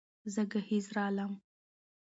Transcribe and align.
زه 0.33 0.41
ګهيځ 0.51 0.85
رالمه 0.95 1.37